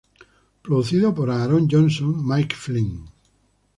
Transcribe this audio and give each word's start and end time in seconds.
Producido 0.63 1.13
por 1.13 1.29
Aaron 1.29 1.67
Johnson, 1.69 2.25
Mike 2.27 2.55
Flynn 2.55 3.05